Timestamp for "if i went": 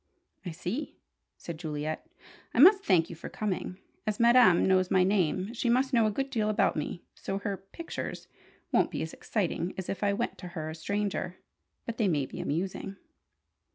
9.89-10.39